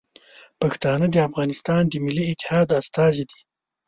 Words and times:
پښتانه 0.59 1.05
د 1.11 1.15
افغانستان 1.27 1.81
د 1.87 1.93
ملي 2.05 2.23
اتحاد 2.31 2.67
استازي 2.79 3.23
دي. 3.29 3.39